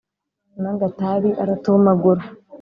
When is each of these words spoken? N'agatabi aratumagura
N'agatabi 0.61 1.29
aratumagura 1.43 2.23